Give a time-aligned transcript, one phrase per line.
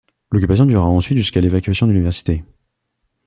[0.31, 2.43] L'occupation durera ensuite jusqu'à l'évacuation de l'université.